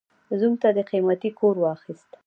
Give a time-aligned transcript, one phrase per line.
[0.39, 2.09] زوم ته دې قيمتي کور واخيست.